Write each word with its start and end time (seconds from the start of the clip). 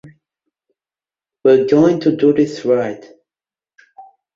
We're 1.43 1.67
going 1.67 1.99
to 1.99 2.15
do 2.15 2.33
this 2.33 2.65
right. 2.65 3.05